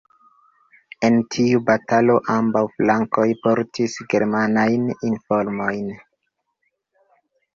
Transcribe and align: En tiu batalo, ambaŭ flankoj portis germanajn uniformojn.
En 1.09 1.17
tiu 1.33 1.59
batalo, 1.67 2.15
ambaŭ 2.35 2.63
flankoj 2.77 3.25
portis 3.43 3.97
germanajn 4.13 4.89
uniformojn. 4.97 5.93